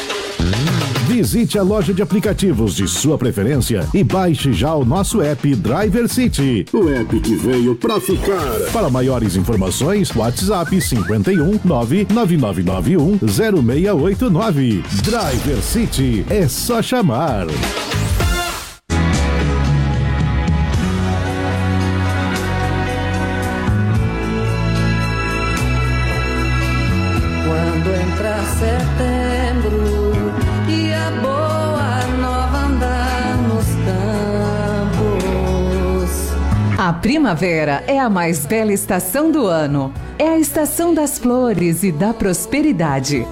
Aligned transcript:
Visite 1.08 1.58
a 1.58 1.64
loja 1.64 1.94
de 1.94 2.02
aplicativos 2.02 2.76
de 2.76 2.88
sua 2.88 3.18
preferência 3.18 3.88
e 3.94 4.04
baixe 4.04 4.54
já 4.54 4.76
o 4.76 4.86
nosso 4.86 5.22
app 5.22 5.56
Driver 5.56 6.08
City. 6.08 6.66
O 6.72 6.88
app 6.90 7.20
que 7.20 7.36
veio 7.36 7.76
pra 7.76 8.00
ficar. 8.00 8.72
Para 8.72 8.90
maiores 8.90 9.36
informações, 9.36 10.16
WhatsApp 10.16 10.80
51 10.80 11.60
99991 11.64 13.20
0689. 13.28 14.49
Driver 14.52 15.62
City 15.62 16.26
é 16.28 16.48
só 16.48 16.82
chamar. 16.82 17.46
Quando 27.46 27.94
entrar 27.94 28.44
setembro 28.58 30.34
e 30.68 30.92
a 30.94 31.12
boa 31.22 32.08
nova 32.20 32.58
andar 32.58 33.38
nos 33.48 33.68
campos. 35.06 36.10
A 36.76 36.92
primavera 36.94 37.84
é 37.86 38.00
a 38.00 38.10
mais 38.10 38.48
bela 38.48 38.74
estação 38.74 39.30
do 39.30 39.46
ano. 39.46 39.94
É 40.18 40.30
a 40.30 40.40
estação 40.40 40.92
das 40.92 41.20
flores 41.20 41.84
e 41.84 41.92
da 41.92 42.16
prosperidade. 42.16 43.28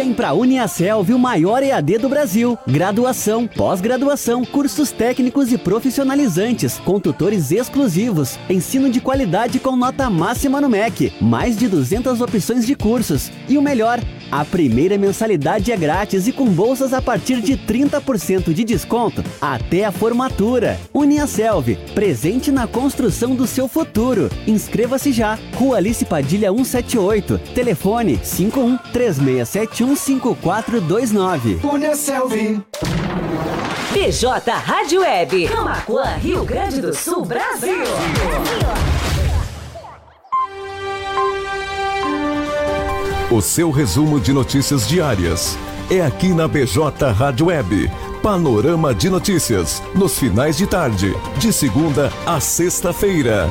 Vem 0.06 0.14
pra 0.14 0.34
Uniaselv, 0.34 1.12
o 1.12 1.18
maior 1.18 1.64
EAD 1.64 1.98
do 1.98 2.08
Brasil. 2.08 2.56
Graduação, 2.64 3.44
pós-graduação, 3.44 4.44
cursos 4.44 4.92
técnicos 4.92 5.50
e 5.50 5.58
profissionalizantes, 5.58 6.78
com 6.78 7.00
tutores 7.00 7.50
exclusivos, 7.50 8.38
ensino 8.48 8.88
de 8.88 9.00
qualidade 9.00 9.58
com 9.58 9.74
nota 9.74 10.08
máxima 10.08 10.60
no 10.60 10.68
MEC, 10.68 11.12
mais 11.20 11.56
de 11.56 11.66
200 11.66 12.20
opções 12.20 12.64
de 12.64 12.76
cursos. 12.76 13.32
E 13.48 13.58
o 13.58 13.62
melhor, 13.62 13.98
a 14.30 14.44
primeira 14.44 14.98
mensalidade 14.98 15.72
é 15.72 15.76
grátis 15.76 16.26
e 16.26 16.32
com 16.32 16.46
bolsas 16.46 16.92
a 16.92 17.00
partir 17.00 17.40
de 17.40 17.56
30% 17.56 18.52
de 18.52 18.64
desconto 18.64 19.22
até 19.40 19.84
a 19.84 19.92
formatura. 19.92 20.78
Uniaselv, 20.92 21.76
presente 21.94 22.50
na 22.50 22.66
construção 22.66 23.34
do 23.34 23.46
seu 23.46 23.68
futuro. 23.68 24.30
Inscreva-se 24.46 25.12
já. 25.12 25.38
Rua 25.54 25.76
Alice 25.76 26.04
Padilha 26.04 26.50
178. 26.50 27.38
Telefone 27.54 28.18
51 28.22 28.78
3671 28.92 29.96
5429. 29.96 31.60
Uniaselv. 31.62 32.62
BJ 33.92 34.50
Rádio 34.50 35.00
Web. 35.00 35.48
Camacuã, 35.48 36.16
Rio 36.16 36.44
Grande 36.44 36.80
do 36.80 36.94
Sul, 36.94 37.24
Brasil. 37.24 37.84
O 43.28 43.42
seu 43.42 43.72
resumo 43.72 44.20
de 44.20 44.32
notícias 44.32 44.86
diárias 44.86 45.58
é 45.90 46.00
aqui 46.00 46.28
na 46.28 46.46
BJ 46.46 47.10
Rádio 47.10 47.46
Web. 47.46 47.90
Panorama 48.22 48.94
de 48.94 49.10
notícias 49.10 49.82
nos 49.96 50.16
finais 50.16 50.56
de 50.56 50.64
tarde, 50.64 51.12
de 51.36 51.52
segunda 51.52 52.12
a 52.24 52.38
sexta-feira. 52.38 53.48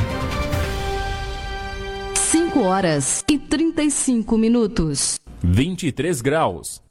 5 2.13 2.61
horas 2.61 3.21
e 3.29 3.37
35 3.37 4.37
minutos. 4.37 5.19
23 5.43 6.21
graus. 6.21 6.84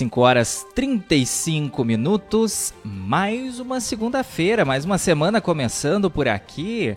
5 0.00 0.18
horas 0.22 0.66
35 0.74 1.84
minutos, 1.84 2.72
mais 2.82 3.60
uma 3.60 3.82
segunda-feira, 3.82 4.64
mais 4.64 4.86
uma 4.86 4.96
semana 4.96 5.42
começando 5.42 6.10
por 6.10 6.26
aqui. 6.26 6.96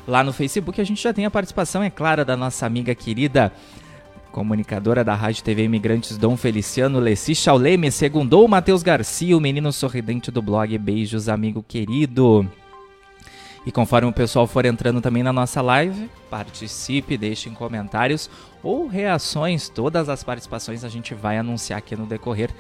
Lá 0.08 0.24
no 0.24 0.32
Facebook 0.32 0.80
a 0.80 0.84
gente 0.86 1.04
já 1.04 1.12
tem 1.12 1.26
a 1.26 1.30
participação, 1.30 1.84
é 1.84 1.90
clara, 1.90 2.24
da 2.24 2.38
nossa 2.38 2.66
amiga 2.66 2.96
querida 2.96 3.52
comunicadora 4.32 5.04
da 5.04 5.14
Rádio 5.14 5.44
TV 5.44 5.64
Imigrantes 5.64 6.18
Dom 6.18 6.38
Feliciano 6.38 7.02
Leci 7.02 7.36
Chauleme, 7.36 7.92
segundou 7.92 8.48
Matheus 8.48 8.82
Garcia, 8.82 9.36
o 9.36 9.42
menino 9.42 9.74
sorridente 9.74 10.32
do 10.32 10.42
blog 10.42 10.78
Beijos, 10.78 11.28
amigo 11.28 11.62
querido. 11.68 12.50
E 13.66 13.72
conforme 13.72 14.08
o 14.08 14.14
pessoal 14.14 14.48
for 14.48 14.66
entrando 14.66 15.02
também 15.02 15.22
na 15.22 15.34
nossa 15.34 15.62
live, 15.62 16.10
participe, 16.30 17.18
deixe 17.18 17.50
em 17.50 17.54
comentários 17.54 18.30
ou 18.64 18.88
reações. 18.88 19.68
Todas 19.68 20.08
as 20.08 20.24
participações 20.24 20.84
a 20.84 20.90
gente 20.90 21.14
vai 21.14 21.38
anunciar 21.38 21.80
aqui 21.80 21.96
no 21.96 22.06
decorrer 22.06 22.52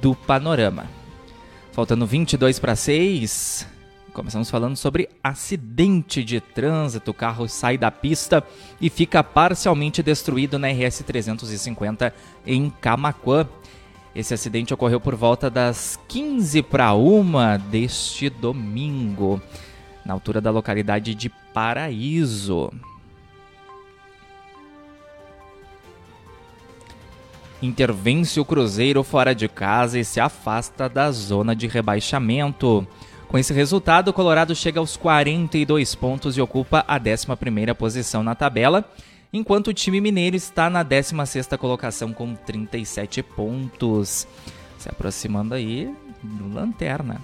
do 0.00 0.14
panorama. 0.14 0.86
Faltando 1.72 2.06
22 2.06 2.58
para 2.58 2.74
6, 2.74 3.66
começamos 4.12 4.50
falando 4.50 4.76
sobre 4.76 5.08
acidente 5.22 6.24
de 6.24 6.40
trânsito. 6.40 7.10
O 7.10 7.14
carro 7.14 7.46
sai 7.46 7.76
da 7.76 7.90
pista 7.90 8.42
e 8.80 8.88
fica 8.88 9.22
parcialmente 9.22 10.02
destruído 10.02 10.58
na 10.58 10.68
RS 10.68 11.04
350 11.06 12.12
em 12.46 12.70
Camaquã. 12.70 13.46
Esse 14.14 14.34
acidente 14.34 14.74
ocorreu 14.74 14.98
por 14.98 15.14
volta 15.14 15.48
das 15.48 16.00
15 16.08 16.62
para 16.62 16.94
1 16.94 17.60
deste 17.70 18.30
domingo 18.30 19.40
na 20.08 20.14
altura 20.14 20.40
da 20.40 20.50
localidade 20.50 21.14
de 21.14 21.28
Paraíso. 21.52 22.72
Intervence 27.60 28.40
o 28.40 28.44
Cruzeiro 28.44 29.04
fora 29.04 29.34
de 29.34 29.48
casa 29.48 29.98
e 29.98 30.04
se 30.04 30.18
afasta 30.18 30.88
da 30.88 31.12
zona 31.12 31.54
de 31.54 31.66
rebaixamento. 31.66 32.86
Com 33.28 33.36
esse 33.36 33.52
resultado, 33.52 34.08
o 34.08 34.12
Colorado 34.14 34.54
chega 34.54 34.80
aos 34.80 34.96
42 34.96 35.94
pontos 35.94 36.38
e 36.38 36.40
ocupa 36.40 36.82
a 36.88 36.98
11ª 36.98 37.74
posição 37.74 38.22
na 38.22 38.34
tabela, 38.34 38.90
enquanto 39.30 39.68
o 39.68 39.74
time 39.74 40.00
mineiro 40.00 40.36
está 40.36 40.70
na 40.70 40.82
16ª 40.82 41.58
colocação 41.58 42.14
com 42.14 42.34
37 42.34 43.22
pontos, 43.22 44.26
se 44.78 44.88
aproximando 44.88 45.52
aí 45.52 45.94
do 46.22 46.48
lanterna. 46.54 47.20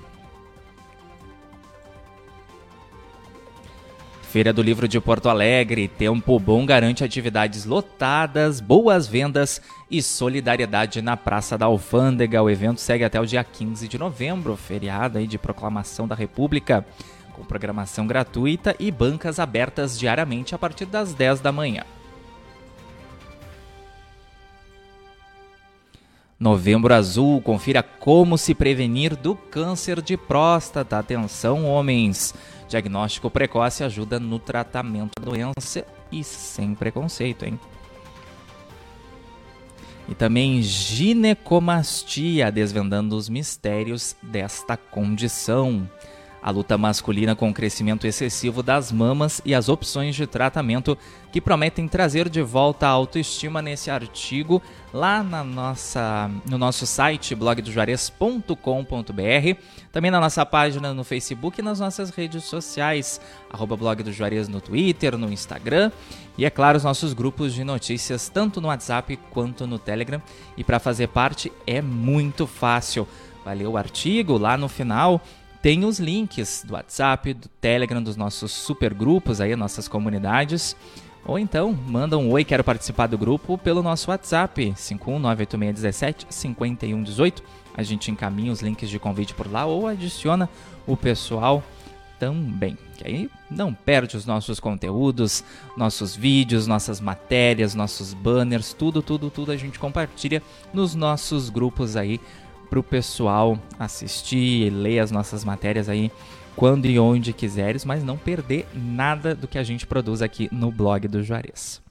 Feira 4.34 4.52
do 4.52 4.62
Livro 4.62 4.88
de 4.88 5.00
Porto 5.00 5.28
Alegre, 5.28 5.86
Tempo 5.86 6.40
Bom 6.40 6.66
garante 6.66 7.04
atividades 7.04 7.64
lotadas, 7.64 8.60
boas 8.60 9.06
vendas 9.06 9.62
e 9.88 10.02
solidariedade 10.02 11.00
na 11.00 11.16
Praça 11.16 11.56
da 11.56 11.66
Alfândega. 11.66 12.42
O 12.42 12.50
evento 12.50 12.80
segue 12.80 13.04
até 13.04 13.20
o 13.20 13.26
dia 13.26 13.44
15 13.44 13.86
de 13.86 13.96
novembro, 13.96 14.56
feriado 14.56 15.18
aí 15.18 15.28
de 15.28 15.38
proclamação 15.38 16.08
da 16.08 16.16
República, 16.16 16.84
com 17.32 17.44
programação 17.44 18.08
gratuita 18.08 18.74
e 18.80 18.90
bancas 18.90 19.38
abertas 19.38 19.96
diariamente 19.96 20.52
a 20.52 20.58
partir 20.58 20.86
das 20.86 21.14
10 21.14 21.38
da 21.38 21.52
manhã. 21.52 21.84
Novembro 26.40 26.92
Azul, 26.92 27.40
confira 27.40 27.84
como 27.84 28.36
se 28.36 28.52
prevenir 28.52 29.14
do 29.14 29.36
câncer 29.36 30.02
de 30.02 30.16
próstata. 30.16 30.98
Atenção, 30.98 31.64
homens! 31.64 32.34
Diagnóstico 32.74 33.30
precoce 33.30 33.84
ajuda 33.84 34.18
no 34.18 34.40
tratamento 34.40 35.12
da 35.20 35.30
doença 35.30 35.86
e 36.10 36.24
sem 36.24 36.74
preconceito, 36.74 37.44
hein? 37.44 37.56
E 40.08 40.14
também 40.14 40.60
ginecomastia, 40.60 42.50
desvendando 42.50 43.16
os 43.16 43.28
mistérios 43.28 44.16
desta 44.20 44.76
condição 44.76 45.88
a 46.44 46.50
luta 46.50 46.76
masculina 46.76 47.34
com 47.34 47.48
o 47.48 47.54
crescimento 47.54 48.06
excessivo 48.06 48.62
das 48.62 48.92
mamas 48.92 49.40
e 49.46 49.54
as 49.54 49.70
opções 49.70 50.14
de 50.14 50.26
tratamento 50.26 50.98
que 51.32 51.40
prometem 51.40 51.88
trazer 51.88 52.28
de 52.28 52.42
volta 52.42 52.86
a 52.86 52.90
autoestima 52.90 53.62
nesse 53.62 53.90
artigo 53.90 54.60
lá 54.92 55.22
na 55.22 55.42
nossa, 55.42 56.30
no 56.46 56.58
nosso 56.58 56.86
site 56.86 57.34
blogdojuarez.com.br, 57.34 59.58
também 59.90 60.10
na 60.10 60.20
nossa 60.20 60.44
página 60.44 60.92
no 60.92 61.02
Facebook 61.02 61.60
e 61.60 61.64
nas 61.64 61.80
nossas 61.80 62.10
redes 62.10 62.44
sociais, 62.44 63.22
arroba 63.50 63.74
blog 63.74 64.02
do 64.02 64.12
Juarez 64.12 64.46
no 64.46 64.60
Twitter, 64.60 65.16
no 65.16 65.32
Instagram 65.32 65.90
e, 66.36 66.44
é 66.44 66.50
claro, 66.50 66.76
os 66.76 66.84
nossos 66.84 67.14
grupos 67.14 67.54
de 67.54 67.64
notícias, 67.64 68.28
tanto 68.28 68.60
no 68.60 68.68
WhatsApp 68.68 69.18
quanto 69.30 69.66
no 69.66 69.78
Telegram. 69.78 70.20
E 70.58 70.64
para 70.64 70.78
fazer 70.78 71.08
parte 71.08 71.50
é 71.66 71.80
muito 71.80 72.46
fácil. 72.46 73.08
Valeu 73.44 73.72
o 73.72 73.78
artigo 73.78 74.36
lá 74.36 74.58
no 74.58 74.68
final 74.68 75.22
tem 75.64 75.84
os 75.86 75.98
links 75.98 76.62
do 76.62 76.74
WhatsApp, 76.74 77.32
do 77.32 77.48
Telegram, 77.48 78.02
dos 78.02 78.18
nossos 78.18 78.52
super 78.52 78.92
grupos 78.92 79.40
aí, 79.40 79.56
nossas 79.56 79.88
comunidades. 79.88 80.76
Ou 81.24 81.38
então, 81.38 81.72
manda 81.72 82.18
um 82.18 82.30
oi, 82.32 82.44
quero 82.44 82.62
participar 82.62 83.06
do 83.06 83.16
grupo 83.16 83.56
pelo 83.56 83.82
nosso 83.82 84.10
WhatsApp, 84.10 84.74
51986175118. 84.76 87.42
A 87.74 87.82
gente 87.82 88.10
encaminha 88.10 88.52
os 88.52 88.60
links 88.60 88.90
de 88.90 88.98
convite 88.98 89.32
por 89.32 89.50
lá 89.50 89.64
ou 89.64 89.86
adiciona 89.86 90.50
o 90.86 90.98
pessoal 90.98 91.62
também. 92.18 92.76
Que 92.98 93.06
aí 93.06 93.30
não 93.50 93.72
perde 93.72 94.18
os 94.18 94.26
nossos 94.26 94.60
conteúdos, 94.60 95.42
nossos 95.78 96.14
vídeos, 96.14 96.66
nossas 96.66 97.00
matérias, 97.00 97.74
nossos 97.74 98.12
banners, 98.12 98.74
tudo, 98.74 99.00
tudo, 99.00 99.30
tudo 99.30 99.50
a 99.50 99.56
gente 99.56 99.78
compartilha 99.78 100.42
nos 100.74 100.94
nossos 100.94 101.48
grupos 101.48 101.96
aí 101.96 102.20
para 102.64 102.78
o 102.78 102.82
pessoal 102.82 103.58
assistir, 103.78 104.70
ler 104.70 104.98
as 104.98 105.10
nossas 105.10 105.44
matérias 105.44 105.88
aí 105.88 106.10
quando 106.56 106.86
e 106.86 106.98
onde 106.98 107.32
quiseres, 107.32 107.84
mas 107.84 108.04
não 108.04 108.16
perder 108.16 108.66
nada 108.74 109.34
do 109.34 109.48
que 109.48 109.58
a 109.58 109.62
gente 109.62 109.86
produz 109.86 110.22
aqui 110.22 110.48
no 110.52 110.70
blog 110.70 111.08
do 111.08 111.22
Juarez. 111.22 111.82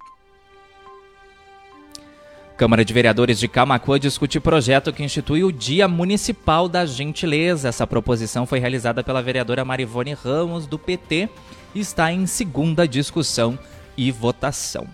Câmara 2.55 2.85
de 2.85 2.93
Vereadores 2.93 3.39
de 3.39 3.47
Camacuã 3.47 3.99
discute 3.99 4.39
projeto 4.39 4.93
que 4.93 5.03
institui 5.03 5.43
o 5.43 5.51
Dia 5.51 5.87
Municipal 5.87 6.69
da 6.69 6.85
Gentileza. 6.85 7.67
Essa 7.67 7.87
proposição 7.87 8.45
foi 8.45 8.59
realizada 8.59 9.03
pela 9.03 9.23
vereadora 9.23 9.65
Marivone 9.65 10.13
Ramos, 10.13 10.67
do 10.67 10.77
PT, 10.77 11.29
e 11.73 11.79
está 11.79 12.11
em 12.11 12.27
segunda 12.27 12.87
discussão 12.87 13.57
e 13.97 14.11
votação. 14.11 14.87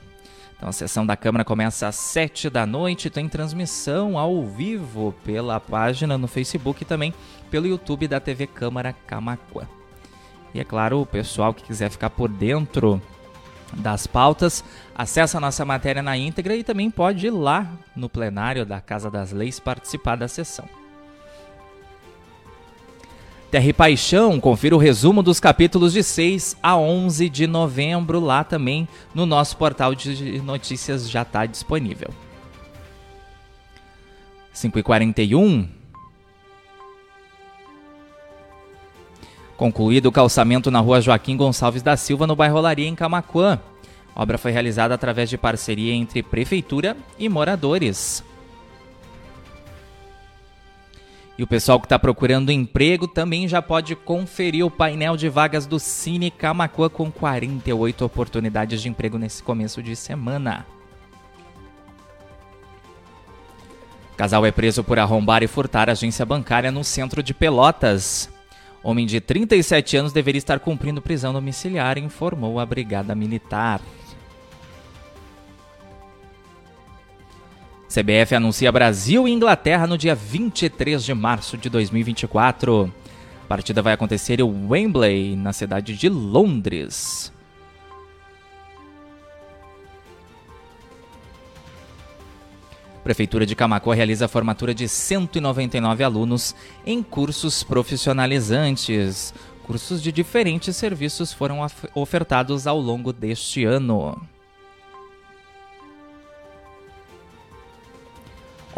Então 0.60 0.68
a 0.68 0.74
sessão 0.74 1.06
da 1.06 1.16
Câmara 1.16 1.46
começa 1.46 1.88
às 1.88 1.96
7 1.96 2.50
da 2.50 2.66
noite, 2.66 3.10
tem 3.10 3.30
transmissão 3.30 4.18
ao 4.18 4.46
vivo 4.46 5.16
pela 5.24 5.58
página 5.58 6.18
no 6.18 6.28
Facebook 6.28 6.84
e 6.84 6.86
também 6.86 7.14
pelo 7.50 7.66
YouTube 7.66 8.10
da 8.10 8.20
TV 8.20 8.46
Câmara 8.46 8.92
Camacuã. 9.08 9.66
E 10.54 10.60
é 10.60 10.66
claro, 10.66 11.00
o 11.00 11.06
pessoal 11.06 11.54
que 11.54 11.64
quiser 11.64 11.90
ficar 11.90 12.10
por 12.10 12.28
dentro 12.28 13.02
das 13.72 14.06
pautas, 14.06 14.62
acessa 14.94 15.38
a 15.38 15.42
nossa 15.42 15.64
matéria 15.64 16.02
na 16.02 16.18
íntegra 16.18 16.56
e 16.58 16.64
também 16.64 16.92
pode 16.92 17.28
ir 17.28 17.32
lá 17.32 17.72
no 17.96 18.10
plenário 18.10 18.66
da 18.66 18.82
Casa 18.82 19.10
das 19.10 19.32
Leis 19.32 19.62
participar 19.62 20.18
da 20.18 20.28
sessão. 20.28 20.68
Terra 23.50 23.66
e 23.66 23.74
Paixão, 23.74 24.40
confira 24.40 24.76
o 24.76 24.80
resumo 24.80 25.24
dos 25.24 25.40
capítulos 25.40 25.94
de 25.94 26.04
6 26.04 26.56
a 26.62 26.78
11 26.78 27.28
de 27.30 27.48
novembro, 27.48 28.20
lá 28.20 28.44
também 28.44 28.88
no 29.14 29.26
nosso 29.26 29.58
portal 29.58 29.96
de 29.96 30.40
notícias 30.42 31.10
já 31.10 31.24
está 31.24 31.48
disponível. 31.48 32.10
5h41. 34.54 35.68
Concluído 39.58 40.06
o 40.06 40.12
calçamento 40.12 40.70
na 40.70 40.80
rua 40.80 41.02
Joaquim 41.02 41.36
Gonçalves 41.36 41.82
da 41.82 41.98
Silva, 41.98 42.28
no 42.28 42.36
bairro 42.36 42.58
Olaria, 42.58 42.88
em 42.88 42.96
Camacuã. 42.96 43.60
Obra 44.16 44.38
foi 44.38 44.52
realizada 44.52 44.94
através 44.94 45.28
de 45.28 45.38
parceria 45.38 45.94
entre 45.94 46.22
prefeitura 46.22 46.96
e 47.18 47.28
moradores. 47.28 48.24
E 51.40 51.44
o 51.44 51.48
pessoal 51.48 51.80
que 51.80 51.86
está 51.86 51.98
procurando 51.98 52.52
emprego 52.52 53.08
também 53.08 53.48
já 53.48 53.62
pode 53.62 53.96
conferir 53.96 54.66
o 54.66 54.70
painel 54.70 55.16
de 55.16 55.30
vagas 55.30 55.66
do 55.66 55.80
Cine 55.80 56.30
Camacuã 56.30 56.90
com 56.90 57.10
48 57.10 58.04
oportunidades 58.04 58.82
de 58.82 58.90
emprego 58.90 59.18
nesse 59.18 59.42
começo 59.42 59.82
de 59.82 59.96
semana. 59.96 60.66
Casal 64.18 64.46
é 64.46 64.52
preso 64.52 64.84
por 64.84 65.00
arrombar 65.00 65.42
e 65.42 65.48
furtar 65.48 65.90
agência 65.90 66.26
bancária 66.26 66.74
no 66.74 66.84
centro 66.84 67.24
de 67.24 67.34
Pelotas. 67.34 68.30
Homem 68.84 69.06
de 69.06 69.22
37 69.22 69.96
anos 69.96 70.12
deveria 70.12 70.40
estar 70.40 70.60
cumprindo 70.60 71.02
prisão 71.02 71.32
domiciliar, 71.32 71.98
informou 71.98 72.60
a 72.60 72.66
Brigada 72.66 73.16
Militar. 73.16 73.80
CBF 77.90 78.36
anuncia 78.36 78.72
Brasil 78.72 79.28
e 79.28 79.32
Inglaterra 79.32 79.88
no 79.88 79.98
dia 79.98 80.14
23 80.14 81.04
de 81.04 81.12
março 81.16 81.58
de 81.58 81.72
2024. 81.72 82.94
A 83.44 83.48
partida 83.48 83.82
vai 83.82 83.94
acontecer 83.94 84.40
em 84.40 84.44
Wembley, 84.44 85.36
na 85.36 85.52
cidade 85.52 85.98
de 85.98 86.08
Londres. 86.08 87.34
Prefeitura 93.04 93.44
de 93.44 93.56
Camacuã 93.56 93.96
realiza 93.96 94.26
a 94.26 94.28
formatura 94.28 94.72
de 94.72 94.88
199 94.88 96.04
alunos 96.04 96.56
em 96.86 97.02
cursos 97.02 97.64
profissionalizantes. 97.64 99.34
Cursos 99.64 100.04
de 100.04 100.12
diferentes 100.12 100.76
serviços 100.76 101.34
foram 101.34 101.66
ofertados 101.96 102.68
ao 102.68 102.80
longo 102.80 103.12
deste 103.12 103.66
ano. 103.66 104.16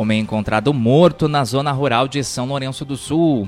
Homem 0.01 0.19
encontrado 0.19 0.73
morto 0.73 1.27
na 1.27 1.45
zona 1.45 1.71
rural 1.71 2.07
de 2.07 2.23
São 2.23 2.47
Lourenço 2.47 2.83
do 2.83 2.97
Sul. 2.97 3.47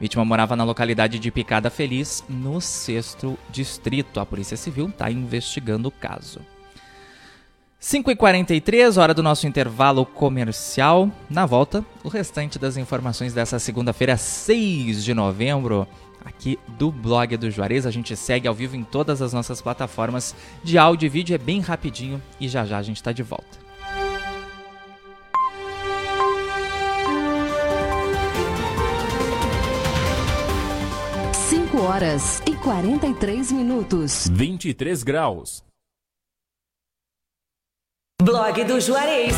Vítima 0.00 0.24
morava 0.24 0.54
na 0.54 0.62
localidade 0.62 1.18
de 1.18 1.28
Picada 1.28 1.70
Feliz, 1.70 2.22
no 2.28 2.60
sexto 2.60 3.36
distrito. 3.50 4.20
A 4.20 4.24
Polícia 4.24 4.56
Civil 4.56 4.90
está 4.90 5.10
investigando 5.10 5.88
o 5.88 5.90
caso. 5.90 6.38
5h43, 7.82 8.96
hora 8.96 9.12
do 9.12 9.24
nosso 9.24 9.48
intervalo 9.48 10.06
comercial. 10.06 11.10
Na 11.28 11.44
volta, 11.46 11.84
o 12.04 12.08
restante 12.08 12.60
das 12.60 12.76
informações 12.76 13.34
dessa 13.34 13.58
segunda-feira, 13.58 14.16
6 14.16 15.02
de 15.02 15.12
novembro, 15.12 15.84
aqui 16.24 16.60
do 16.78 16.92
blog 16.92 17.36
do 17.36 17.50
Juarez. 17.50 17.86
A 17.86 17.90
gente 17.90 18.14
segue 18.14 18.46
ao 18.46 18.54
vivo 18.54 18.76
em 18.76 18.84
todas 18.84 19.20
as 19.20 19.32
nossas 19.32 19.60
plataformas 19.60 20.32
de 20.62 20.78
áudio 20.78 21.06
e 21.06 21.10
vídeo, 21.10 21.34
é 21.34 21.38
bem 21.38 21.58
rapidinho 21.58 22.22
e 22.38 22.46
já 22.46 22.64
já 22.64 22.78
a 22.78 22.82
gente 22.82 22.98
está 22.98 23.10
de 23.10 23.24
volta. 23.24 23.67
Horas 31.98 32.40
e 32.46 32.54
43 32.54 33.50
minutos. 33.50 34.28
23 34.30 35.02
graus. 35.02 35.64
Blog 38.22 38.62
do 38.64 38.80
Juarez. 38.80 39.34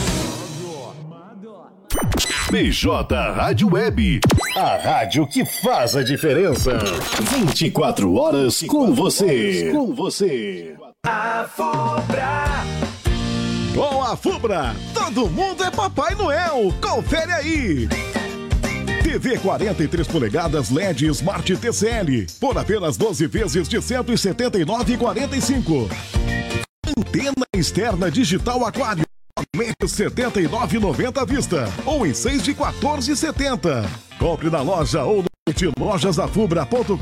BJ 2.50 3.14
Rádio 3.34 3.72
Web. 3.72 4.20
A 4.56 4.76
rádio 4.76 5.26
que 5.26 5.44
faz 5.44 5.96
a 5.96 6.04
diferença. 6.04 6.78
24 7.38 8.14
horas 8.14 8.62
com 8.62 8.94
você. 8.94 9.70
Com 9.72 9.92
você. 9.94 10.76
A 11.06 11.46
Fubra. 11.48 12.44
Com 13.74 14.02
a 14.02 14.16
Fubra, 14.16 14.74
todo 14.92 15.28
mundo 15.28 15.64
é 15.64 15.70
Papai 15.70 16.14
Noel. 16.14 16.72
Confere 16.80 17.32
aí. 17.32 17.88
TV 19.02 19.38
43 19.38 20.06
polegadas 20.06 20.70
LED 20.70 21.06
Smart 21.06 21.56
TCL 21.56 22.26
por 22.38 22.56
apenas 22.58 22.96
12 22.96 23.26
vezes 23.26 23.68
de 23.68 23.78
179,45. 23.78 25.90
Antena 26.96 27.44
externa 27.54 28.08
digital 28.10 28.64
aquário. 28.64 29.03
Somente 29.54 29.76
R$ 29.82 29.86
79,90 29.86 31.16
à 31.16 31.24
vista 31.24 31.72
ou 31.86 32.04
em 32.04 32.12
6 32.12 32.42
de 32.42 32.52
14,70. 32.56 33.88
Compre 34.18 34.50
na 34.50 34.60
loja 34.60 35.04
ou 35.04 35.18
no 35.18 35.26
site 35.48 35.70
lojasafubra.com.br. 35.78 36.98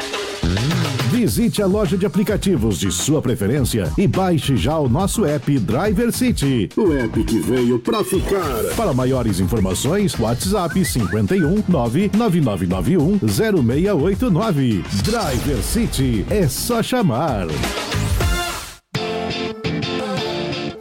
Visite 1.09 1.61
a 1.61 1.65
loja 1.65 1.97
de 1.97 2.05
aplicativos 2.05 2.77
de 2.77 2.91
sua 2.91 3.21
preferência 3.21 3.91
e 3.97 4.07
baixe 4.07 4.55
já 4.57 4.77
o 4.77 4.89
nosso 4.89 5.25
app 5.25 5.59
Driver 5.59 6.11
City. 6.11 6.69
O 6.75 6.91
app 6.91 7.23
que 7.23 7.39
veio 7.39 7.79
pra 7.79 8.03
ficar. 8.03 8.75
Para 8.75 8.93
maiores 8.93 9.39
informações, 9.39 10.17
WhatsApp 10.19 10.83
51 10.83 11.63
99991 11.67 13.19
0689. 13.27 14.42
Driver 14.51 15.63
City 15.63 16.25
é 16.29 16.49
só 16.49 16.83
chamar. 16.83 17.47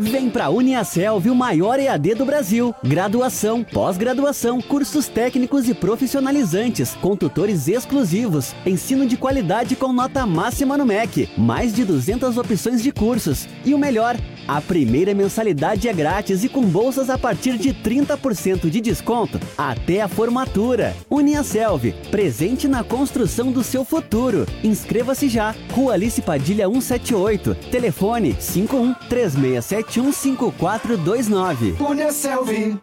Vem 0.00 0.28
para 0.28 0.46
a 0.46 0.50
Uniaselv, 0.50 1.30
o 1.30 1.34
maior 1.34 1.78
EAD 1.78 2.16
do 2.16 2.24
Brasil. 2.24 2.74
Graduação, 2.82 3.62
pós-graduação, 3.62 4.60
cursos 4.60 5.06
técnicos 5.06 5.68
e 5.68 5.74
profissionalizantes, 5.74 6.96
com 7.00 7.14
tutores 7.14 7.68
exclusivos, 7.68 8.52
ensino 8.66 9.06
de 9.06 9.16
qualidade 9.16 9.76
com 9.76 9.92
nota 9.92 10.26
máxima 10.26 10.76
no 10.76 10.84
MEC, 10.84 11.30
mais 11.38 11.72
de 11.72 11.84
200 11.84 12.36
opções 12.36 12.82
de 12.82 12.90
cursos. 12.90 13.48
E 13.64 13.72
o 13.74 13.78
melhor, 13.78 14.16
a 14.56 14.60
primeira 14.60 15.14
mensalidade 15.14 15.88
é 15.88 15.92
grátis 15.94 16.44
e 16.44 16.48
com 16.48 16.60
bolsas 16.60 17.08
a 17.08 17.16
partir 17.16 17.56
de 17.56 17.72
30% 17.72 18.68
de 18.68 18.82
desconto 18.82 19.40
até 19.56 20.02
a 20.02 20.08
formatura. 20.08 20.94
Uniaselv, 21.08 21.94
presente 22.10 22.68
na 22.68 22.84
construção 22.84 23.50
do 23.50 23.64
seu 23.64 23.82
futuro. 23.82 24.46
Inscreva-se 24.62 25.26
já. 25.26 25.54
Rua 25.70 25.94
Alice 25.94 26.20
Padilha 26.20 26.68
178. 26.68 27.54
Telefone 27.70 28.36
51 28.38 28.92
3671 29.08 30.12
5429. 30.12 31.76
Uniaselv. 31.80 32.78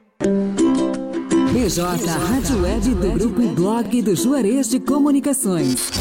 BJ 1.53 1.83
Rádio 1.83 2.61
Web 2.63 2.95
do 2.95 3.11
Grupo 3.11 3.47
Blog 3.49 4.01
do 4.01 4.15
Juarez 4.15 4.69
de 4.69 4.79
Comunicações. 4.79 5.91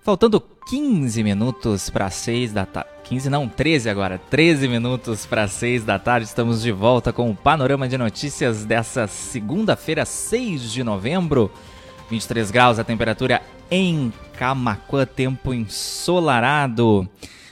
Faltando 0.04 0.53
15 0.74 1.22
minutos 1.22 1.92
para 1.92 2.10
6 2.10 2.52
da 2.52 2.66
tarde. 2.66 2.90
15 3.04 3.30
não, 3.30 3.48
13 3.48 3.92
agora. 3.92 4.18
13 4.18 4.68
minutos 4.68 5.24
para 5.24 5.48
6 5.48 5.84
da 5.84 6.00
tarde. 6.00 6.26
Estamos 6.26 6.64
de 6.64 6.72
volta 6.72 7.14
com 7.14 7.30
o 7.30 7.36
panorama 7.36 7.88
de 7.88 7.96
notícias 7.96 8.66
dessa 8.66 9.06
segunda-feira, 9.06 10.04
6 10.04 10.72
de 10.72 10.84
novembro. 10.84 11.52
23 12.10 12.50
graus 12.50 12.80
a 12.80 12.84
temperatura 12.84 13.40
em 13.70 14.12
Camacuã, 14.36 15.06
tempo 15.06 15.54
ensolarado. 15.54 17.08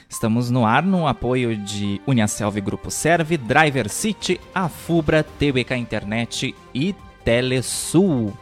Estamos 0.09 0.49
no 0.49 0.65
ar 0.65 0.81
no 0.81 1.05
apoio 1.05 1.55
de 1.55 2.01
Uniaselv 2.07 2.59
Grupo 2.59 2.89
Serve, 2.89 3.37
Driver 3.37 3.87
City, 3.87 4.41
Afubra, 4.51 5.23
TBK 5.23 5.75
Internet 5.75 6.55
e 6.73 6.95
Telesul 7.23 8.33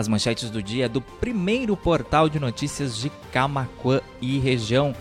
as 0.00 0.08
manchetes 0.08 0.48
do 0.48 0.62
dia 0.62 0.88
do 0.88 1.00
primeiro 1.00 1.76
portal 1.76 2.26
de 2.26 2.40
notícias 2.40 2.96
de 2.96 3.10
Camacuã 3.30 4.00
e 4.20 4.38
região. 4.38 4.94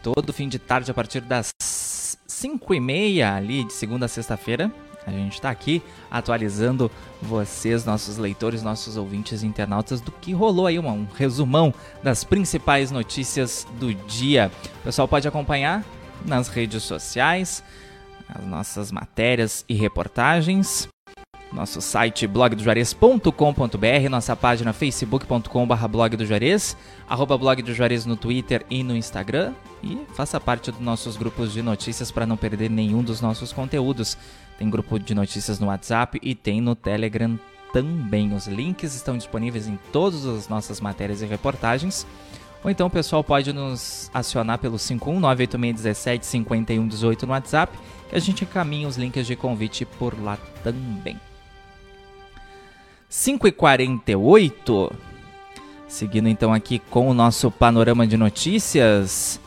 Todo 0.00 0.32
fim 0.32 0.48
de 0.48 0.60
tarde, 0.60 0.90
a 0.90 0.94
partir 0.94 1.20
das 1.20 1.50
5 1.60 2.72
e 2.72 2.78
meia, 2.78 3.34
ali 3.34 3.64
de 3.64 3.72
segunda 3.72 4.06
a 4.06 4.08
sexta-feira, 4.08 4.72
a 5.04 5.10
gente 5.10 5.34
está 5.34 5.50
aqui 5.50 5.82
atualizando 6.08 6.88
vocês, 7.20 7.84
nossos 7.84 8.16
leitores, 8.16 8.62
nossos 8.62 8.96
ouvintes 8.96 9.42
internautas, 9.42 10.00
do 10.00 10.12
que 10.12 10.32
rolou 10.32 10.66
aí, 10.66 10.78
um 10.78 11.06
resumão 11.16 11.74
das 12.00 12.22
principais 12.22 12.92
notícias 12.92 13.66
do 13.80 13.92
dia. 13.92 14.52
O 14.80 14.84
pessoal 14.84 15.08
pode 15.08 15.26
acompanhar 15.26 15.84
nas 16.24 16.46
redes 16.46 16.84
sociais 16.84 17.62
as 18.28 18.44
nossas 18.46 18.92
matérias 18.92 19.64
e 19.68 19.74
reportagens 19.74 20.88
nosso 21.54 21.80
site 21.80 22.26
blogdojuarez.com.br, 22.26 24.10
nossa 24.10 24.34
página 24.34 24.72
facebook.com.br 24.72 25.88
blog 25.88 26.16
do 26.16 26.24
arroba 27.08 27.38
no 28.06 28.16
Twitter 28.16 28.66
e 28.68 28.82
no 28.82 28.96
Instagram 28.96 29.52
e 29.82 30.00
faça 30.14 30.40
parte 30.40 30.72
dos 30.72 30.80
nossos 30.80 31.16
grupos 31.16 31.52
de 31.52 31.62
notícias 31.62 32.10
para 32.10 32.26
não 32.26 32.36
perder 32.36 32.68
nenhum 32.68 33.02
dos 33.02 33.20
nossos 33.20 33.52
conteúdos. 33.52 34.18
Tem 34.58 34.68
grupo 34.68 34.98
de 34.98 35.14
notícias 35.14 35.60
no 35.60 35.68
WhatsApp 35.68 36.18
e 36.22 36.34
tem 36.34 36.60
no 36.60 36.74
Telegram 36.74 37.38
também. 37.72 38.34
Os 38.34 38.48
links 38.48 38.94
estão 38.94 39.16
disponíveis 39.16 39.68
em 39.68 39.78
todas 39.92 40.26
as 40.26 40.48
nossas 40.48 40.80
matérias 40.80 41.22
e 41.22 41.26
reportagens. 41.26 42.04
Ou 42.64 42.70
então 42.70 42.86
o 42.86 42.90
pessoal 42.90 43.22
pode 43.22 43.52
nos 43.52 44.10
acionar 44.14 44.58
pelo 44.58 44.78
51986175118 44.78 47.24
no 47.24 47.32
WhatsApp, 47.32 47.78
que 48.08 48.16
a 48.16 48.20
gente 48.20 48.44
encaminha 48.44 48.88
os 48.88 48.96
links 48.96 49.26
de 49.26 49.36
convite 49.36 49.84
por 49.84 50.18
lá 50.18 50.38
também. 50.62 51.20
5 53.16 53.46
e 53.46 53.52
48 53.52 54.92
Seguindo 55.86 56.28
então 56.28 56.52
aqui 56.52 56.80
com 56.90 57.08
o 57.08 57.14
nosso 57.14 57.48
panorama 57.48 58.04
de 58.08 58.16
notícias. 58.16 59.40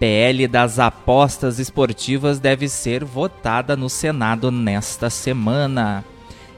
PL 0.00 0.48
das 0.48 0.80
apostas 0.80 1.60
esportivas 1.60 2.40
deve 2.40 2.68
ser 2.68 3.04
votada 3.04 3.76
no 3.76 3.88
Senado 3.88 4.50
nesta 4.50 5.08
semana. 5.08 6.04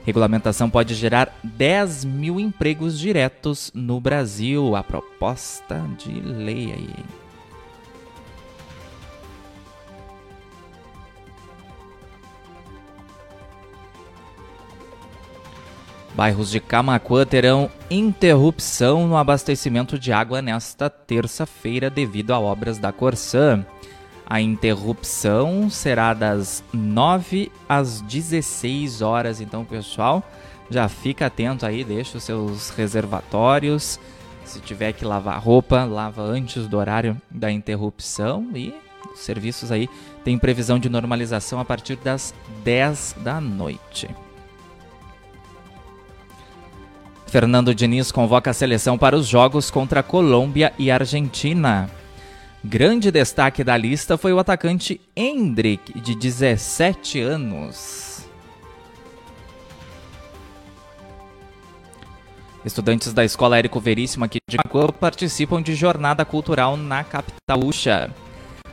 Regulamentação 0.06 0.70
pode 0.70 0.94
gerar 0.94 1.38
10 1.44 2.06
mil 2.06 2.40
empregos 2.40 2.98
diretos 2.98 3.70
no 3.74 4.00
Brasil. 4.00 4.74
A 4.74 4.82
proposta 4.82 5.84
de 5.98 6.18
lei 6.18 6.72
aí. 6.72 7.21
Bairros 16.14 16.50
de 16.50 16.60
Camacuã 16.60 17.24
terão 17.24 17.70
interrupção 17.90 19.08
no 19.08 19.16
abastecimento 19.16 19.98
de 19.98 20.12
água 20.12 20.42
nesta 20.42 20.90
terça-feira 20.90 21.88
devido 21.88 22.32
a 22.32 22.38
obras 22.38 22.78
da 22.78 22.92
Corsã. 22.92 23.64
A 24.26 24.40
interrupção 24.40 25.70
será 25.70 26.12
das 26.12 26.62
9 26.72 27.50
às 27.68 28.02
16 28.02 29.00
horas, 29.00 29.40
então 29.40 29.64
pessoal, 29.64 30.22
já 30.70 30.86
fica 30.88 31.26
atento 31.26 31.64
aí, 31.64 31.82
deixa 31.82 32.18
os 32.18 32.24
seus 32.24 32.70
reservatórios. 32.70 33.98
Se 34.44 34.60
tiver 34.60 34.92
que 34.92 35.04
lavar 35.04 35.40
roupa, 35.40 35.84
lava 35.84 36.22
antes 36.22 36.68
do 36.68 36.76
horário 36.76 37.20
da 37.30 37.50
interrupção 37.50 38.50
e 38.54 38.74
os 39.12 39.20
serviços 39.20 39.72
aí 39.72 39.88
têm 40.24 40.38
previsão 40.38 40.78
de 40.78 40.88
normalização 40.88 41.58
a 41.58 41.64
partir 41.64 41.96
das 41.96 42.34
10 42.64 43.16
da 43.18 43.40
noite. 43.40 44.08
Fernando 47.32 47.74
Diniz 47.74 48.12
convoca 48.12 48.50
a 48.50 48.52
seleção 48.52 48.98
para 48.98 49.16
os 49.16 49.26
jogos 49.26 49.70
contra 49.70 50.02
Colômbia 50.02 50.70
e 50.78 50.90
Argentina. 50.90 51.88
Grande 52.62 53.10
destaque 53.10 53.64
da 53.64 53.74
lista 53.74 54.18
foi 54.18 54.34
o 54.34 54.38
atacante 54.38 55.00
Hendrick, 55.16 55.98
de 55.98 56.14
17 56.14 57.20
anos. 57.20 58.26
Estudantes 62.62 63.14
da 63.14 63.24
Escola 63.24 63.56
Érico 63.56 63.80
Veríssimo 63.80 64.26
aqui 64.26 64.36
de 64.46 64.58
Macuã 64.58 64.88
participam 64.88 65.62
de 65.62 65.74
jornada 65.74 66.26
cultural 66.26 66.76
na 66.76 67.02
capital 67.02 67.64
Uxa. 67.64 68.10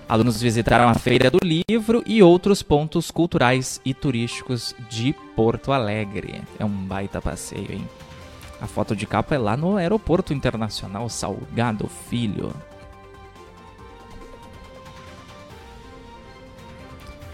Alunos 0.10 0.42
visitaram 0.42 0.90
a 0.90 0.96
Feira 0.96 1.32
do 1.32 1.40
Livro 1.42 2.04
e 2.06 2.22
outros 2.22 2.62
pontos 2.62 3.10
culturais 3.10 3.80
e 3.86 3.94
turísticos 3.94 4.76
de 4.90 5.16
Porto 5.34 5.72
Alegre. 5.72 6.42
É 6.60 6.66
um 6.66 6.70
baita 6.70 7.22
passeio, 7.22 7.72
hein? 7.72 8.09
A 8.62 8.68
foto 8.68 8.96
de 8.96 9.08
capa 9.08 9.36
é 9.36 9.38
lá 9.38 9.56
no 9.56 9.78
Aeroporto 9.78 10.34
Internacional 10.34 11.08
Salgado 11.10 11.88
Filho. 11.88 12.54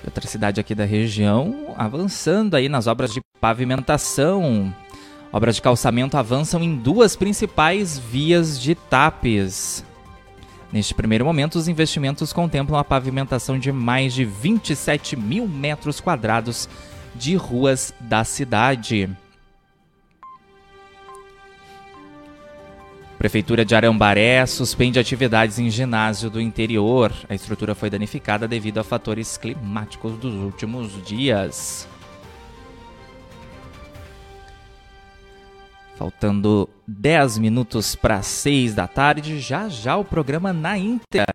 Outra 0.06 0.28
cidade 0.28 0.60
aqui 0.60 0.76
da 0.76 0.86
região 0.86 1.74
avançando 1.76 2.56
aí 2.56 2.70
nas 2.70 2.86
obras 2.86 3.12
de 3.12 3.22
pavimentação. 3.42 4.74
Obras 5.32 5.56
de 5.56 5.62
calçamento 5.62 6.16
avançam 6.16 6.62
em 6.62 6.76
duas 6.76 7.16
principais 7.16 7.98
vias 7.98 8.60
de 8.60 8.76
TAPES. 8.76 9.84
Neste 10.72 10.94
primeiro 10.94 11.26
momento, 11.26 11.56
os 11.56 11.68
investimentos 11.68 12.32
contemplam 12.32 12.80
a 12.80 12.84
pavimentação 12.84 13.58
de 13.58 13.72
mais 13.72 14.14
de 14.14 14.24
27 14.24 15.16
mil 15.16 15.48
metros 15.48 16.00
quadrados 16.00 16.70
de 17.16 17.36
ruas 17.36 17.94
da 18.00 18.24
cidade. 18.24 19.10
Prefeitura 23.18 23.64
de 23.64 23.74
Arambaré 23.74 24.46
suspende 24.46 25.00
atividades 25.00 25.58
em 25.58 25.70
ginásio 25.70 26.30
do 26.30 26.42
interior. 26.42 27.14
A 27.30 27.34
estrutura 27.34 27.74
foi 27.74 27.90
danificada 27.90 28.48
devido 28.48 28.78
a 28.78 28.84
fatores 28.84 29.38
climáticos 29.38 30.18
dos 30.18 30.34
últimos 30.34 31.04
dias. 31.06 31.88
Faltando 35.96 36.70
10 36.86 37.38
minutos 37.38 37.96
para 37.96 38.22
6 38.22 38.76
da 38.76 38.86
tarde, 38.86 39.40
já 39.40 39.70
já 39.70 39.96
o 39.96 40.04
programa 40.04 40.52
na 40.52 40.78
íntegra. 40.78 41.34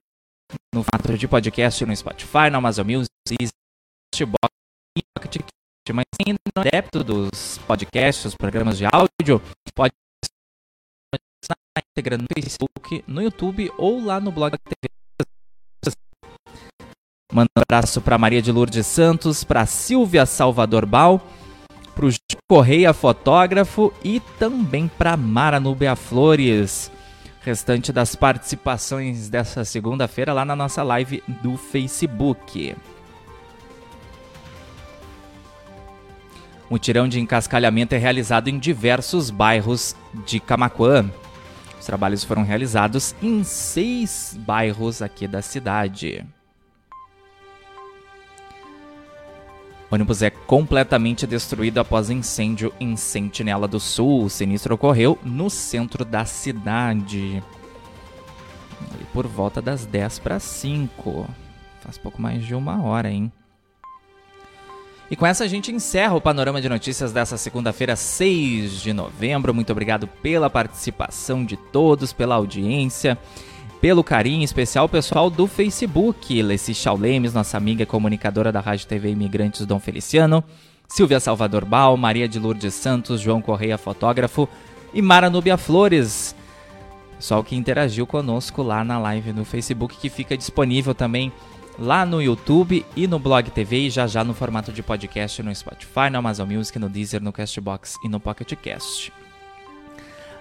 No 0.74 0.84
formato 0.84 1.16
de 1.16 1.26
podcast 1.26 1.86
no 1.86 1.96
Spotify, 1.96 2.50
no 2.50 2.58
Amazon 2.58 2.86
Music, 2.86 3.08
Castbox 4.12 4.50
e 4.98 5.02
Pocket 5.16 5.42
Mas 5.94 6.04
ainda 6.26 6.38
não 6.54 6.62
é 6.62 6.68
adepto 6.68 7.02
dos 7.02 7.58
podcasts, 7.66 8.26
os 8.26 8.34
programas 8.34 8.76
de 8.76 8.84
áudio, 8.84 9.40
pode 9.74 9.94
na 9.94 10.09
íntegra 11.90 12.16
no 12.16 12.24
Facebook, 12.32 13.04
no 13.06 13.22
YouTube 13.22 13.70
ou 13.76 14.04
lá 14.04 14.20
no 14.20 14.30
blog 14.30 14.52
da 14.52 14.58
TV. 14.58 14.90
Manda 17.32 17.48
um 17.56 17.62
abraço 17.62 18.00
para 18.00 18.18
Maria 18.18 18.42
de 18.42 18.50
Lourdes 18.50 18.86
Santos, 18.86 19.44
para 19.44 19.66
Silvia 19.66 20.26
Salvador 20.26 20.84
Bal, 20.84 21.20
para 21.94 22.06
o 22.06 22.10
Correia 22.48 22.92
Fotógrafo 22.92 23.92
e 24.02 24.20
também 24.38 24.88
para 24.88 25.16
Mara 25.16 25.60
Núbia 25.60 25.94
Flores. 25.94 26.90
Restante 27.42 27.92
das 27.92 28.14
participações 28.14 29.28
dessa 29.28 29.64
segunda-feira 29.64 30.32
lá 30.32 30.44
na 30.44 30.54
nossa 30.54 30.82
live 30.82 31.22
do 31.42 31.56
Facebook. 31.56 32.76
O 36.68 36.78
tirão 36.78 37.08
de 37.08 37.18
encascalhamento 37.18 37.94
é 37.94 37.98
realizado 37.98 38.48
em 38.48 38.58
diversos 38.58 39.30
bairros 39.30 39.96
de 40.26 40.38
Camaquã. 40.38 41.10
Os 41.80 41.86
trabalhos 41.86 42.22
foram 42.22 42.44
realizados 42.44 43.14
em 43.22 43.42
seis 43.42 44.38
bairros 44.38 45.00
aqui 45.00 45.26
da 45.26 45.40
cidade. 45.40 46.22
O 49.90 49.94
ônibus 49.94 50.20
é 50.20 50.28
completamente 50.28 51.26
destruído 51.26 51.78
após 51.78 52.10
incêndio 52.10 52.72
em 52.78 52.94
Sentinela 52.96 53.66
do 53.66 53.80
Sul. 53.80 54.24
O 54.24 54.30
sinistro 54.30 54.74
ocorreu 54.74 55.18
no 55.24 55.48
centro 55.48 56.04
da 56.04 56.26
cidade. 56.26 57.42
por 59.12 59.26
volta 59.26 59.62
das 59.62 59.86
10 59.86 60.18
para 60.20 60.38
5. 60.38 61.28
Faz 61.80 61.96
pouco 61.96 62.20
mais 62.20 62.44
de 62.44 62.54
uma 62.54 62.80
hora, 62.82 63.10
hein? 63.10 63.32
E 65.10 65.16
com 65.16 65.26
essa 65.26 65.42
a 65.42 65.48
gente 65.48 65.72
encerra 65.72 66.14
o 66.14 66.20
panorama 66.20 66.62
de 66.62 66.68
notícias 66.68 67.12
dessa 67.12 67.36
segunda-feira, 67.36 67.96
6 67.96 68.80
de 68.80 68.92
novembro. 68.92 69.52
Muito 69.52 69.72
obrigado 69.72 70.06
pela 70.06 70.48
participação 70.48 71.44
de 71.44 71.56
todos, 71.56 72.12
pela 72.12 72.36
audiência, 72.36 73.18
pelo 73.80 74.04
carinho 74.04 74.44
especial 74.44 74.88
pessoal 74.88 75.28
do 75.28 75.48
Facebook. 75.48 76.40
Leci 76.40 76.72
Chaulemes, 76.72 77.34
nossa 77.34 77.56
amiga 77.56 77.84
comunicadora 77.84 78.52
da 78.52 78.60
Rádio 78.60 78.86
TV 78.86 79.10
Imigrantes 79.10 79.66
Dom 79.66 79.80
Feliciano, 79.80 80.44
Silvia 80.86 81.18
Salvador 81.18 81.64
Bal, 81.64 81.96
Maria 81.96 82.28
de 82.28 82.38
Lourdes 82.38 82.74
Santos, 82.74 83.20
João 83.20 83.42
Correia, 83.42 83.76
fotógrafo, 83.76 84.48
e 84.94 85.02
Mara 85.02 85.28
Núbia 85.28 85.56
Flores, 85.56 86.36
pessoal 87.16 87.42
que 87.42 87.56
interagiu 87.56 88.06
conosco 88.06 88.62
lá 88.62 88.84
na 88.84 88.96
live 88.96 89.32
no 89.32 89.44
Facebook, 89.44 89.96
que 89.96 90.08
fica 90.08 90.36
disponível 90.36 90.94
também 90.94 91.32
lá 91.78 92.04
no 92.04 92.20
YouTube 92.20 92.84
e 92.96 93.06
no 93.06 93.18
Blog 93.18 93.50
TV 93.50 93.86
e 93.86 93.90
já 93.90 94.06
já 94.06 94.22
no 94.24 94.34
formato 94.34 94.72
de 94.72 94.82
podcast 94.82 95.42
no 95.42 95.54
Spotify, 95.54 96.10
no 96.10 96.18
Amazon 96.18 96.50
Music, 96.50 96.78
no 96.78 96.88
Deezer, 96.88 97.22
no 97.22 97.32
Castbox 97.32 97.96
e 98.04 98.08
no 98.08 98.20
Pocket 98.20 98.54
Cast. 98.54 99.12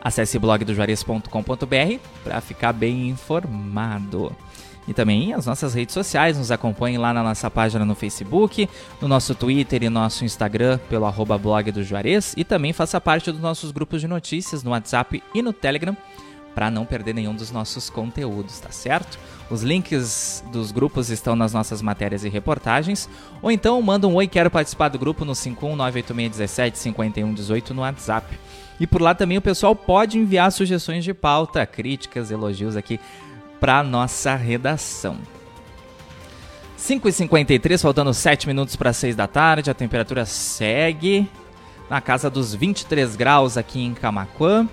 Acesse 0.01 0.39
blogdojuarez.com.br 0.39 1.99
para 2.23 2.41
ficar 2.41 2.73
bem 2.73 3.09
informado. 3.09 4.35
E 4.87 4.93
também 4.93 5.33
as 5.33 5.45
nossas 5.45 5.75
redes 5.75 5.93
sociais, 5.93 6.37
nos 6.37 6.51
acompanhem 6.51 6.97
lá 6.97 7.13
na 7.13 7.21
nossa 7.21 7.49
página 7.51 7.85
no 7.85 7.93
Facebook, 7.93 8.67
no 8.99 9.07
nosso 9.07 9.35
Twitter 9.35 9.83
e 9.83 9.89
nosso 9.89 10.25
Instagram 10.25 10.79
pelo 10.89 11.05
arroba 11.05 11.37
blog 11.37 11.71
do 11.71 11.83
Juarez 11.83 12.33
e 12.35 12.43
também 12.43 12.73
faça 12.73 12.99
parte 12.99 13.31
dos 13.31 13.39
nossos 13.39 13.71
grupos 13.71 14.01
de 14.01 14.07
notícias 14.07 14.63
no 14.63 14.71
WhatsApp 14.71 15.21
e 15.33 15.41
no 15.41 15.53
Telegram 15.53 15.95
para 16.59 16.69
não 16.69 16.85
perder 16.85 17.15
nenhum 17.15 17.33
dos 17.33 17.51
nossos 17.51 17.89
conteúdos, 17.89 18.59
tá 18.59 18.69
certo? 18.69 19.17
Os 19.49 19.63
links 19.63 20.43
dos 20.51 20.73
grupos 20.73 21.09
estão 21.09 21.33
nas 21.33 21.53
nossas 21.53 21.81
matérias 21.81 22.25
e 22.25 22.29
reportagens. 22.29 23.07
Ou 23.41 23.49
então 23.49 23.81
manda 23.81 24.09
um 24.09 24.15
oi, 24.15 24.27
quero 24.27 24.51
participar 24.51 24.89
do 24.89 24.99
grupo 24.99 25.23
no 25.23 25.31
51986175118 25.31 27.69
no 27.69 27.79
WhatsApp. 27.79 28.37
E 28.77 28.85
por 28.85 29.01
lá 29.01 29.15
também 29.15 29.37
o 29.37 29.41
pessoal 29.41 29.73
pode 29.73 30.19
enviar 30.19 30.51
sugestões 30.51 31.05
de 31.05 31.13
pauta, 31.13 31.65
críticas, 31.65 32.29
elogios 32.29 32.75
aqui 32.75 32.99
para 33.57 33.81
nossa 33.81 34.35
redação. 34.35 35.17
5h53, 36.77 37.81
faltando 37.81 38.13
7 38.13 38.47
minutos 38.47 38.75
para 38.75 38.91
6 38.91 39.15
da 39.15 39.27
tarde, 39.27 39.71
a 39.71 39.73
temperatura 39.73 40.25
segue 40.25 41.25
na 41.89 42.01
casa 42.01 42.29
dos 42.29 42.53
23 42.53 43.15
graus 43.15 43.55
aqui 43.55 43.81
em 43.81 43.93
Camaquã. 43.93 44.67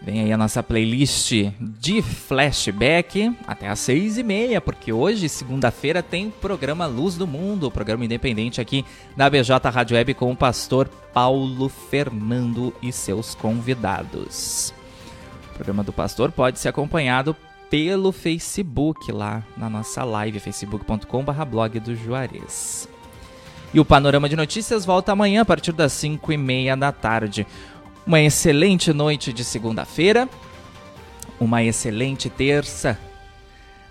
Vem 0.00 0.20
aí 0.20 0.32
a 0.32 0.38
nossa 0.38 0.62
playlist 0.62 1.32
de 1.60 2.00
flashback 2.00 3.36
até 3.46 3.68
às 3.68 3.80
seis 3.80 4.16
e 4.16 4.22
meia, 4.22 4.60
porque 4.60 4.92
hoje, 4.92 5.28
segunda-feira, 5.28 6.02
tem 6.02 6.30
programa 6.30 6.86
Luz 6.86 7.16
do 7.16 7.26
Mundo, 7.26 7.70
programa 7.70 8.04
independente 8.04 8.60
aqui 8.60 8.84
da 9.16 9.28
BJ 9.28 9.68
Rádio 9.68 9.96
Web 9.96 10.14
com 10.14 10.30
o 10.30 10.36
pastor 10.36 10.88
Paulo 11.12 11.68
Fernando 11.68 12.72
e 12.80 12.92
seus 12.92 13.34
convidados. 13.34 14.72
O 15.50 15.54
programa 15.54 15.82
do 15.82 15.92
pastor 15.92 16.30
pode 16.30 16.60
ser 16.60 16.68
acompanhado 16.68 17.34
pelo 17.68 18.12
Facebook, 18.12 19.10
lá 19.12 19.42
na 19.56 19.68
nossa 19.68 20.04
live, 20.04 20.40
facebook.com.br 20.40 21.44
blog 21.44 21.80
do 21.80 21.94
Juarez. 21.94 22.88
E 23.72 23.78
o 23.78 23.84
Panorama 23.84 24.28
de 24.28 24.36
Notícias 24.36 24.86
volta 24.86 25.12
amanhã 25.12 25.42
a 25.42 25.44
partir 25.44 25.72
das 25.72 25.92
5 25.92 26.32
e 26.32 26.38
meia 26.38 26.74
da 26.74 26.90
tarde. 26.90 27.46
Uma 28.08 28.22
excelente 28.22 28.90
noite 28.90 29.34
de 29.34 29.44
segunda-feira, 29.44 30.26
uma 31.38 31.62
excelente 31.62 32.30
terça. 32.30 32.98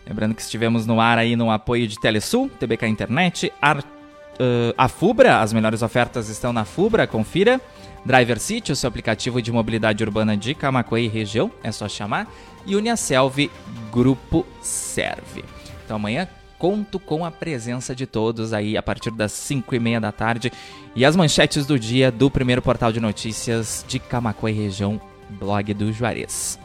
Lembrando 0.08 0.34
que 0.34 0.41
estivemos 0.41 0.88
no 0.88 0.99
ar 0.99 1.19
aí 1.19 1.36
no 1.36 1.51
apoio 1.51 1.88
de 1.88 1.99
Telesul, 1.99 2.49
TBK 2.49 2.88
Internet, 2.88 3.53
Ar, 3.62 3.77
uh, 3.77 4.73
a 4.75 4.88
Fubra, 4.88 5.39
as 5.39 5.53
melhores 5.53 5.84
ofertas 5.84 6.30
estão 6.30 6.51
na 6.51 6.65
Fubra, 6.65 7.06
confira. 7.06 7.62
Driver 8.03 8.39
City, 8.39 8.71
o 8.71 8.75
seu 8.75 8.88
aplicativo 8.88 9.39
de 9.39 9.51
mobilidade 9.51 10.03
urbana 10.03 10.36
de 10.36 10.56
Camacuã 10.56 10.99
e 10.99 11.08
região, 11.08 11.51
é 11.63 11.71
só 11.71 11.88
chamar. 11.88 12.27
E 12.65 12.75
Uniaselv 12.75 13.51
Grupo 13.91 14.47
Serve. 14.63 15.45
Então 15.86 15.97
amanhã 15.97 16.27
conto 16.58 17.00
com 17.00 17.24
a 17.24 17.32
presença 17.32 17.96
de 17.96 18.06
todos 18.06 18.54
aí 18.54 18.78
a 18.78 18.84
partir 18.84 19.12
das 19.12 19.32
5 19.32 19.76
e 19.76 19.80
meia 19.80 20.00
da 20.00 20.12
tarde 20.12 20.52
e 20.96 21.06
as 21.06 21.15
manchetes 21.15 21.65
do 21.65 21.80
dia 21.80 22.12
do 22.12 22.30
primeiro 22.30 22.62
portal 22.62 22.91
de 22.91 23.00
notícias 23.00 23.86
de 23.88 24.00
Camacuã 24.00 24.50
e 24.50 24.54
região, 24.54 25.00
blog 25.30 25.74
do 25.74 25.91
Juarez. 25.93 26.60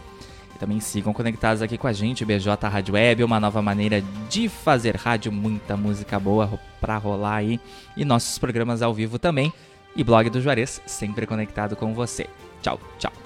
E 0.55 0.59
também 0.59 0.81
sigam 0.81 1.12
conectados 1.12 1.62
aqui 1.62 1.76
com 1.76 1.87
a 1.87 1.92
gente, 1.92 2.24
BJ 2.24 2.68
Rádio 2.68 2.94
Web, 2.94 3.24
uma 3.24 3.38
nova 3.38 3.61
maneira 3.61 4.02
de 4.28 4.48
fazer 4.48 4.96
rádio, 4.96 5.31
muita 5.31 5.76
música 5.76 6.18
boa 6.18 6.59
pra 6.81 6.96
rolar 6.96 7.37
aí 7.37 7.61
e 7.96 8.05
nossos 8.05 8.38
programas 8.38 8.83
ao 8.83 8.94
vivo 8.94 9.18
também. 9.18 9.52
E 9.94 10.02
blog 10.02 10.31
do 10.31 10.40
Juarez, 10.40 10.81
sempre 10.87 11.26
conectado 11.26 11.76
com 11.76 11.92
você. 11.92 12.26
Tchau, 12.62 12.81
tchau. 12.98 13.21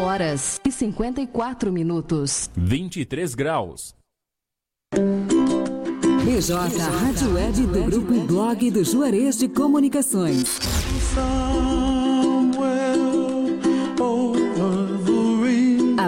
Horas 0.00 0.60
e 0.66 0.72
54 0.72 1.72
minutos. 1.72 2.50
23 2.56 3.34
graus. 3.34 3.94
BJ 6.24 6.54
Rádio 6.54 7.34
Web 7.34 7.66
do 7.66 7.84
Grupo 7.84 8.20
Blog 8.26 8.70
do 8.70 8.84
Juarez 8.84 9.38
de 9.38 9.48
Comunicações. 9.48 10.58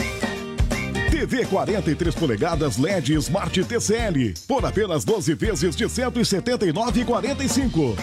TV 1.12 1.46
43 1.46 2.12
polegadas 2.12 2.76
LED 2.76 3.14
Smart 3.14 3.62
TCL 3.62 4.34
por 4.48 4.66
apenas 4.66 5.04
12 5.04 5.34
vezes 5.34 5.76
de 5.76 5.84
179,45. 5.84 7.96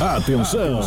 Atenção! 0.00 0.80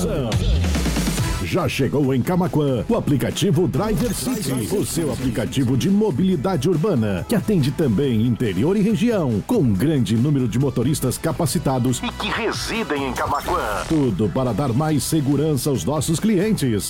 Já 1.52 1.68
chegou 1.68 2.14
em 2.14 2.22
Camaquã 2.22 2.86
o 2.88 2.96
aplicativo 2.96 3.68
Driver 3.68 4.14
City, 4.14 4.74
o 4.74 4.86
seu 4.86 5.12
aplicativo 5.12 5.76
de 5.76 5.90
mobilidade 5.90 6.70
urbana, 6.70 7.26
que 7.28 7.36
atende 7.36 7.72
também 7.72 8.26
interior 8.26 8.78
e 8.78 8.82
região, 8.82 9.44
com 9.46 9.58
um 9.58 9.74
grande 9.74 10.16
número 10.16 10.48
de 10.48 10.58
motoristas 10.58 11.18
capacitados 11.18 12.02
e 12.02 12.10
que 12.14 12.30
residem 12.30 13.10
em 13.10 13.12
Camaquã. 13.12 13.84
Tudo 13.90 14.30
para 14.30 14.54
dar 14.54 14.72
mais 14.72 15.04
segurança 15.04 15.70
aos 15.70 15.84
nossos 15.84 16.22
clientes. 16.22 16.90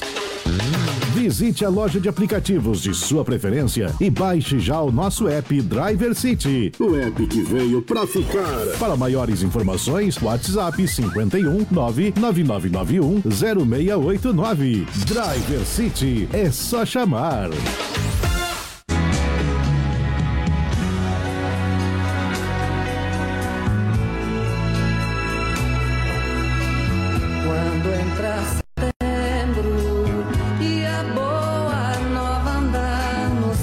Visite 1.14 1.66
a 1.66 1.70
loja 1.70 2.00
de 2.00 2.08
aplicativos 2.08 2.82
de 2.82 2.94
sua 2.94 3.24
preferência 3.24 3.94
e 4.00 4.10
baixe 4.10 4.60
já 4.60 4.80
o 4.80 4.92
nosso 4.92 5.28
app 5.28 5.62
Driver 5.62 6.16
City. 6.16 6.72
O 6.80 6.96
app 6.96 7.26
que 7.28 7.42
veio 7.42 7.82
pra 7.82 8.06
ficar. 8.06 8.78
Para 8.80 8.96
maiores 8.96 9.42
informações, 9.42 10.22
WhatsApp 10.22 10.88
51 10.88 11.66
99991 11.70 13.22
0689. 13.30 14.51
Driver 14.54 15.66
City 15.66 16.28
é 16.34 16.52
só 16.52 16.86
chamar. 16.86 17.50
Quando 27.46 27.94
entra 27.94 28.36
setembro 28.82 30.26
e 30.60 30.86
a 30.86 31.04
boa 31.14 31.98
nova 32.14 32.58
andar 32.58 33.30
nos 33.30 33.58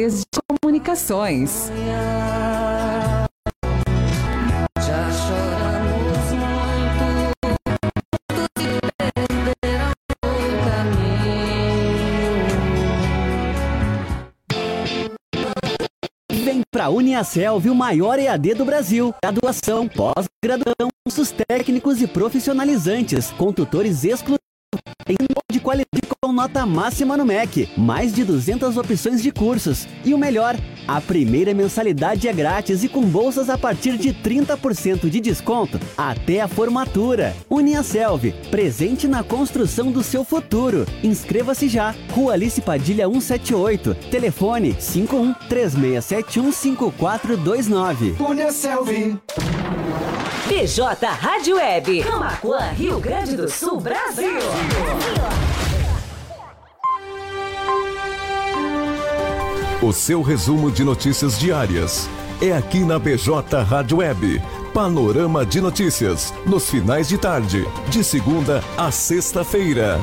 de 0.00 0.22
Comunicações. 0.62 1.70
Vem 16.80 16.86
pra 16.86 16.88
Uniaselv, 16.88 17.68
o 17.68 17.74
maior 17.74 18.18
EAD 18.18 18.54
do 18.54 18.64
Brasil. 18.64 19.14
Graduação, 19.22 19.86
pós-graduação, 19.86 20.88
cursos 21.04 21.30
técnicos 21.46 22.00
e 22.00 22.06
profissionalizantes, 22.06 23.30
com 23.32 23.52
tutores 23.52 24.02
exclusivos. 24.02 24.49
Ensino 25.08 25.42
de 25.50 25.58
qualidade 25.58 26.00
com 26.20 26.32
nota 26.32 26.64
máxima 26.64 27.16
no 27.16 27.24
MEC. 27.24 27.68
Mais 27.76 28.12
de 28.12 28.22
200 28.22 28.76
opções 28.76 29.20
de 29.20 29.32
cursos. 29.32 29.88
E 30.04 30.14
o 30.14 30.18
melhor, 30.18 30.56
a 30.86 31.00
primeira 31.00 31.52
mensalidade 31.52 32.28
é 32.28 32.32
grátis 32.32 32.84
e 32.84 32.88
com 32.88 33.02
bolsas 33.02 33.50
a 33.50 33.58
partir 33.58 33.96
de 33.96 34.14
30% 34.14 35.08
de 35.08 35.20
desconto 35.20 35.80
até 35.98 36.40
a 36.40 36.48
formatura. 36.48 37.34
Uniaselv, 37.48 38.32
presente 38.50 39.08
na 39.08 39.24
construção 39.24 39.90
do 39.90 40.02
seu 40.02 40.24
futuro. 40.24 40.86
Inscreva-se 41.02 41.68
já. 41.68 41.94
Rua 42.12 42.34
Alice 42.34 42.60
Padilha 42.60 43.08
178. 43.08 43.94
Telefone 44.10 44.76
51 44.78 45.34
3671 45.48 46.52
5429. 46.52 48.14
Uniaselv. 48.20 49.18
PJ 50.50 51.06
Rádio 51.06 51.58
Web. 51.58 52.02
Camacuã, 52.02 52.72
Rio 52.72 52.98
Grande 52.98 53.36
do 53.36 53.48
Sul, 53.48 53.80
Brasil. 53.80 54.40
O 59.80 59.92
seu 59.92 60.22
resumo 60.22 60.68
de 60.68 60.82
notícias 60.82 61.38
diárias 61.38 62.10
é 62.42 62.52
aqui 62.52 62.80
na 62.80 62.98
BJ 62.98 63.62
Rádio 63.62 63.98
Web. 63.98 64.42
Panorama 64.74 65.46
de 65.46 65.60
notícias 65.60 66.34
nos 66.44 66.68
finais 66.68 67.08
de 67.08 67.16
tarde, 67.16 67.64
de 67.88 68.02
segunda 68.02 68.60
a 68.76 68.90
sexta-feira. 68.90 70.00